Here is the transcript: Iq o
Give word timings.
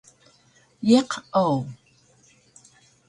Iq 0.99 1.11
o 1.41 1.47